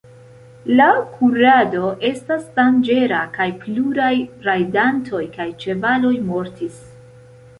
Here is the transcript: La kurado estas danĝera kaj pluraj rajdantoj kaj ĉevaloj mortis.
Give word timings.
La 0.77 0.85
kurado 1.17 1.89
estas 2.09 2.47
danĝera 2.55 3.19
kaj 3.37 3.47
pluraj 3.65 4.09
rajdantoj 4.47 5.21
kaj 5.37 5.47
ĉevaloj 5.65 6.15
mortis. 6.31 6.81